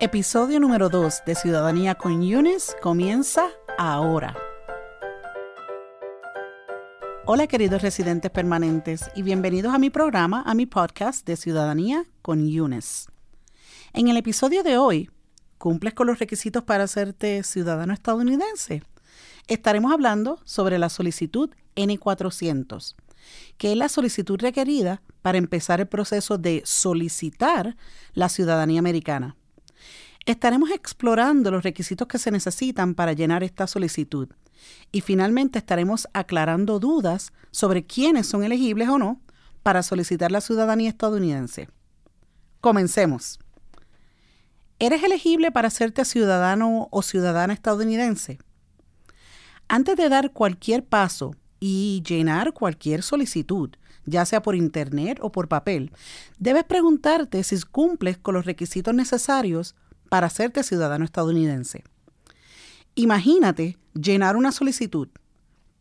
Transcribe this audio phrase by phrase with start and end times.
[0.00, 4.36] Episodio número 2 de Ciudadanía con Yunes comienza ahora.
[7.26, 12.48] Hola queridos residentes permanentes y bienvenidos a mi programa, a mi podcast de Ciudadanía con
[12.48, 13.08] Yunes.
[13.92, 15.10] En el episodio de hoy,
[15.58, 18.84] ¿cumples con los requisitos para hacerte ciudadano estadounidense?
[19.48, 22.94] Estaremos hablando sobre la solicitud N400,
[23.56, 27.76] que es la solicitud requerida para empezar el proceso de solicitar
[28.12, 29.34] la ciudadanía americana.
[30.28, 34.28] Estaremos explorando los requisitos que se necesitan para llenar esta solicitud
[34.92, 39.22] y finalmente estaremos aclarando dudas sobre quiénes son elegibles o no
[39.62, 41.70] para solicitar la ciudadanía estadounidense.
[42.60, 43.38] Comencemos.
[44.78, 48.38] ¿Eres elegible para hacerte ciudadano o ciudadana estadounidense?
[49.66, 53.70] Antes de dar cualquier paso y llenar cualquier solicitud,
[54.04, 55.90] ya sea por internet o por papel,
[56.38, 59.74] debes preguntarte si cumples con los requisitos necesarios
[60.08, 61.84] para hacerte ciudadano estadounidense.
[62.94, 65.08] Imagínate llenar una solicitud,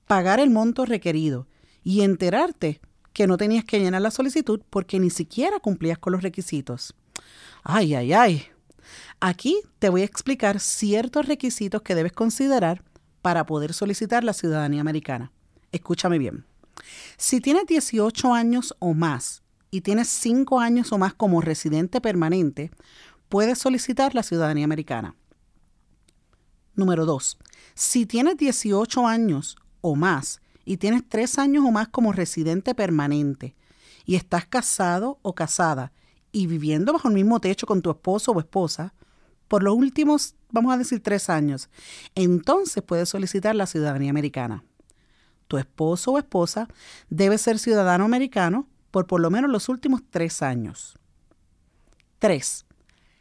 [0.06, 1.48] pagar el monto requerido
[1.84, 2.82] y enterarte
[3.14, 6.94] que no tenías que llenar la solicitud porque ni siquiera cumplías con los requisitos.
[7.64, 8.44] Ay, ay, ay.
[9.20, 12.84] Aquí te voy a explicar ciertos requisitos que debes considerar
[13.22, 15.32] para poder solicitar la ciudadanía americana.
[15.72, 16.46] Escúchame bien.
[17.18, 19.42] Si tienes 18 años o más
[19.72, 22.72] y tienes 5 años o más como residente permanente,
[23.30, 25.16] puedes solicitar la ciudadanía americana.
[26.76, 27.38] Número 2.
[27.74, 33.56] Si tienes 18 años o más y tienes 3 años o más como residente permanente
[34.06, 35.92] y estás casado o casada
[36.32, 38.94] y viviendo bajo el mismo techo con tu esposo o esposa
[39.48, 41.70] por los últimos, vamos a decir, 3 años,
[42.16, 44.64] entonces puedes solicitar la ciudadanía americana.
[45.48, 46.68] Tu esposo o esposa
[47.10, 51.00] debe ser ciudadano americano por por lo menos los últimos 3 años.
[52.20, 52.67] 3.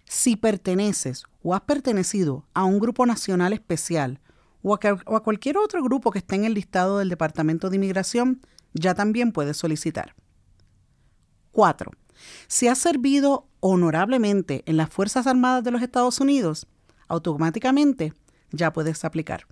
[0.08, 4.20] Si perteneces o has pertenecido a un grupo nacional especial
[4.62, 8.40] o a, cualquier otro grupo que esté en el listado del Departamento de Inmigración,
[8.72, 10.14] ya también puedes solicitar.
[11.52, 11.92] 4.
[12.46, 16.66] Si has servido honorablemente en las Fuerzas Armadas de los Estados Unidos,
[17.08, 18.12] automáticamente
[18.50, 19.46] ya puedes aplicar.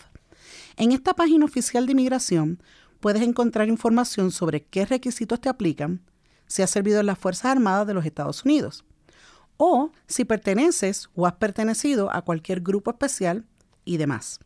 [0.76, 2.62] En esta página oficial de inmigración
[3.00, 6.02] puedes encontrar información sobre qué requisitos te aplican
[6.48, 8.84] si has servido en las Fuerzas Armadas de los Estados Unidos
[9.58, 13.46] o si perteneces o has pertenecido a cualquier grupo especial
[13.86, 14.40] y demás.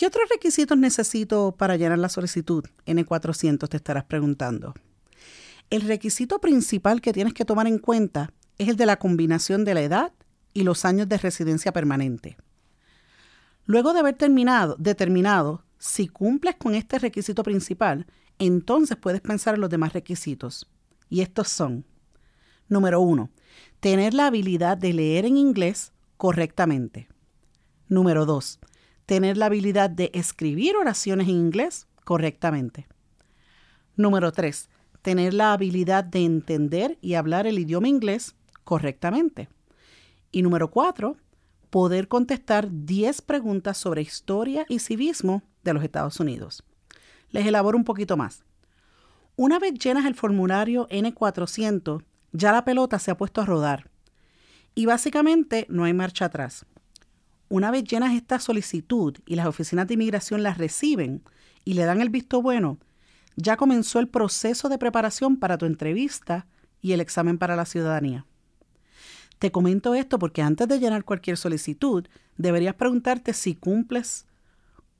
[0.00, 2.64] ¿Qué otros requisitos necesito para llenar la solicitud?
[2.86, 4.72] N400 te estarás preguntando.
[5.68, 9.74] El requisito principal que tienes que tomar en cuenta es el de la combinación de
[9.74, 10.14] la edad
[10.54, 12.38] y los años de residencia permanente.
[13.66, 18.06] Luego de haber terminado, determinado si cumples con este requisito principal,
[18.38, 20.66] entonces puedes pensar en los demás requisitos.
[21.10, 21.84] Y estos son,
[22.70, 23.28] número uno,
[23.80, 27.06] tener la habilidad de leer en inglés correctamente.
[27.86, 28.60] Número dos,
[29.10, 32.86] tener la habilidad de escribir oraciones en inglés correctamente.
[33.96, 34.68] Número tres,
[35.02, 39.48] tener la habilidad de entender y hablar el idioma inglés correctamente.
[40.30, 41.16] Y número cuatro,
[41.70, 46.62] poder contestar 10 preguntas sobre historia y civismo de los Estados Unidos.
[47.30, 48.44] Les elaboro un poquito más.
[49.34, 53.90] Una vez llenas el formulario N400, ya la pelota se ha puesto a rodar.
[54.76, 56.64] Y básicamente no hay marcha atrás.
[57.50, 61.24] Una vez llenas esta solicitud y las oficinas de inmigración las reciben
[61.64, 62.78] y le dan el visto bueno,
[63.34, 66.46] ya comenzó el proceso de preparación para tu entrevista
[66.80, 68.24] y el examen para la ciudadanía.
[69.40, 72.06] Te comento esto porque antes de llenar cualquier solicitud,
[72.36, 74.26] deberías preguntarte si cumples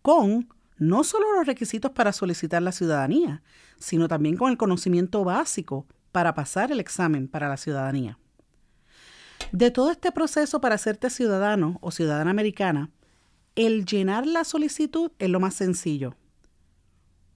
[0.03, 3.44] con no solo los requisitos para solicitar la ciudadanía,
[3.78, 8.19] sino también con el conocimiento básico para pasar el examen para la ciudadanía.
[9.53, 12.91] De todo este proceso para hacerte ciudadano o ciudadana americana,
[13.57, 16.15] el llenar la solicitud es lo más sencillo.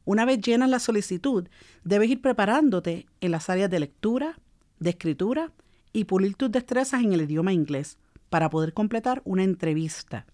[0.04, 1.48] Una vez llenas la solicitud,
[1.82, 4.38] debes ir preparándote en las áreas de lectura,
[4.78, 5.52] de escritura
[5.92, 7.98] y pulir tus destrezas en el idioma inglés
[8.30, 10.26] para poder completar una entrevista.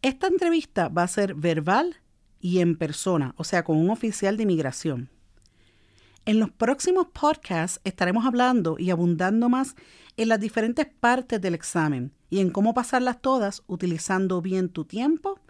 [0.00, 1.96] Esta entrevista va a ser verbal
[2.40, 5.10] y en persona, o sea, con un oficial de inmigración.
[6.24, 9.74] En los próximos podcasts estaremos hablando y abundando más
[10.16, 15.40] en las diferentes partes del examen y en cómo pasarlas todas utilizando bien tu tiempo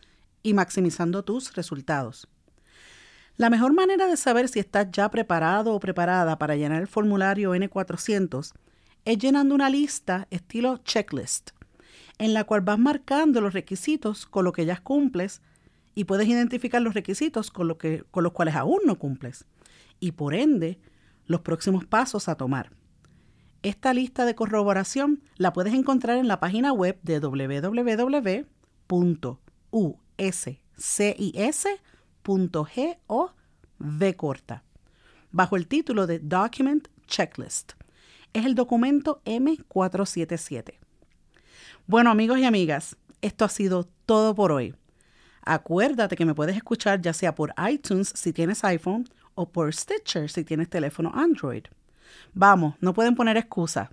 [0.42, 2.26] y maximizando tus resultados.
[3.36, 7.54] La mejor manera de saber si estás ya preparado o preparada para llenar el formulario
[7.54, 8.52] N400
[9.04, 11.50] es llenando una lista estilo checklist,
[12.16, 15.42] en la cual vas marcando los requisitos con lo que ya cumples
[15.94, 19.44] y puedes identificar los requisitos con, lo que, con los cuales aún no cumples
[20.02, 20.78] y por ende
[21.26, 22.72] los próximos pasos a tomar.
[23.62, 28.12] Esta lista de corroboración la puedes encontrar en la página web de www.uscis.gov
[35.30, 37.74] bajo el título de Document Checklist.
[38.32, 40.80] Es el documento M477.
[41.86, 44.74] Bueno amigos y amigas, esto ha sido todo por hoy.
[45.44, 50.30] Acuérdate que me puedes escuchar ya sea por iTunes si tienes iPhone o por Stitcher
[50.30, 51.64] si tienes teléfono Android.
[52.34, 53.90] Vamos, no pueden poner excusa.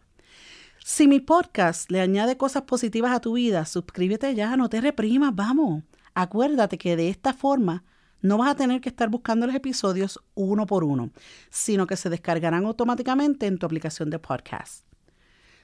[0.83, 5.35] Si mi podcast le añade cosas positivas a tu vida, suscríbete ya, no te reprimas,
[5.35, 5.83] vamos.
[6.13, 7.83] Acuérdate que de esta forma
[8.21, 11.11] no vas a tener que estar buscando los episodios uno por uno,
[11.49, 14.85] sino que se descargarán automáticamente en tu aplicación de podcast.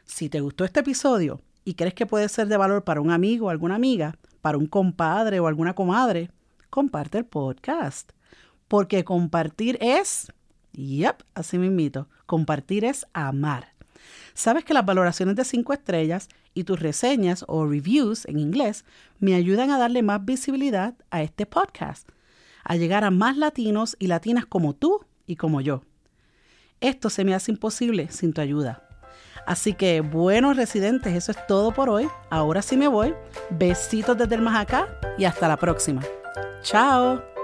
[0.06, 3.48] Si te gustó este episodio y crees que puede ser de valor para un amigo
[3.48, 6.30] o alguna amiga, para un compadre o alguna comadre,
[6.70, 8.12] comparte el podcast.
[8.68, 10.32] Porque compartir es,
[10.72, 13.74] yep, así me invito, compartir es amar.
[14.34, 18.86] Sabes que las valoraciones de 5 estrellas y tus reseñas o reviews en inglés
[19.20, 22.10] me ayudan a darle más visibilidad a este podcast,
[22.64, 25.84] a llegar a más latinos y latinas como tú y como yo.
[26.82, 28.82] Esto se me hace imposible sin tu ayuda.
[29.46, 32.08] Así que, buenos residentes, eso es todo por hoy.
[32.30, 33.14] Ahora sí me voy.
[33.52, 34.88] Besitos desde el más acá
[35.18, 36.02] y hasta la próxima.
[36.64, 37.35] Chao.